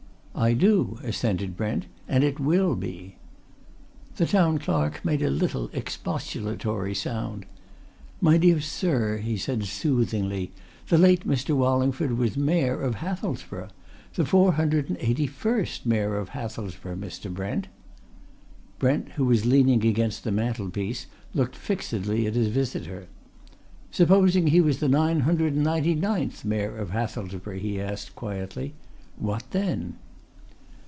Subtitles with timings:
[0.33, 1.85] "I do," assented Brent.
[2.07, 3.17] "And it will be!"
[4.15, 7.45] The Town Clerk made a little expostulatory sound.
[8.21, 10.51] "My dear sir," he said soothingly,
[10.87, 11.53] "the late Mr.
[11.55, 13.69] Wallingford was Mayor of Hathelsborough!
[14.15, 17.31] The four hundred and eighty first Mayor of Hathelsborough, Mr.
[17.31, 17.67] Brent!"
[18.79, 21.05] Brent, who was leaning against the mantelpiece,
[21.35, 23.09] looked fixedly at his visitor.
[23.91, 28.73] "Supposing he was the nine hundred and ninety ninth Mayor of Hathelsborough," he asked quietly,
[29.19, 29.97] "what then?"